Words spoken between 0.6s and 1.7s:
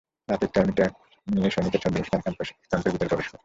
army truck নিয়ে